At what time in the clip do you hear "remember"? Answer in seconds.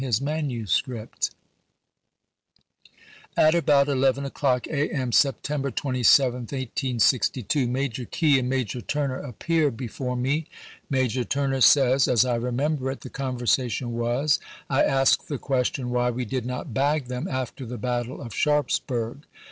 12.33-12.89